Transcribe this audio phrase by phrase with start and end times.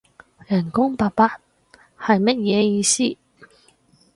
[0.47, 1.27] 人工八百？
[1.99, 3.03] 係乜嘢意思？